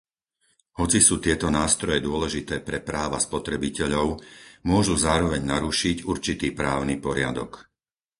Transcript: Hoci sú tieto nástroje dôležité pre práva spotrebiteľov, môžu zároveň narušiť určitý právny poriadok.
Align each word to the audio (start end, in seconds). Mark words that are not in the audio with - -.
Hoci 0.81 0.97
sú 1.07 1.15
tieto 1.25 1.47
nástroje 1.59 1.99
dôležité 2.09 2.55
pre 2.67 2.79
práva 2.89 3.19
spotrebiteľov, 3.27 4.07
môžu 4.71 4.95
zároveň 5.05 5.41
narušiť 5.53 5.97
určitý 6.13 6.47
právny 6.59 6.95
poriadok. 7.05 7.51